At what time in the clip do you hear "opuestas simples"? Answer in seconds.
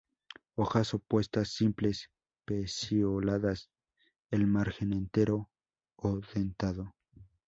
0.95-2.09